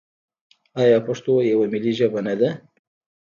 آیا 0.81 0.97
پښتو 1.07 1.31
یوه 1.51 1.65
ملي 1.73 1.93
ژبه 1.99 2.19
نه 2.27 2.33
ده؟ 2.39 2.49